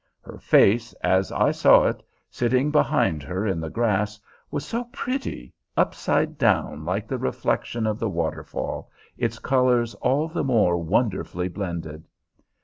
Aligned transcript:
Her 0.21 0.39
face, 0.39 0.93
as 1.03 1.31
I 1.31 1.51
saw 1.51 1.83
it, 1.83 2.01
sitting 2.27 2.71
behind 2.71 3.21
her 3.21 3.45
in 3.45 3.59
the 3.59 3.69
grass, 3.69 4.19
was 4.49 4.65
so 4.65 4.85
pretty 4.85 5.53
upside 5.77 6.39
down 6.39 6.83
like 6.85 7.07
the 7.07 7.19
reflection 7.19 7.85
of 7.85 7.99
the 7.99 8.09
waterfall, 8.09 8.89
its 9.15 9.37
colors 9.37 9.93
all 9.93 10.27
the 10.27 10.43
more 10.43 10.79
wonderfully 10.79 11.49
blended. 11.49 12.07